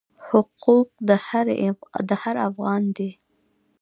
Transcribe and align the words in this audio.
حقوق 0.27 0.89
د 2.09 2.11
هر 2.21 2.35
افغان 2.49 2.83
دی. 2.97 3.11